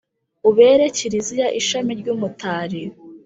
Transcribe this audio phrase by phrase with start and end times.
[0.49, 2.81] ubere kiliziya ishami ry’umutari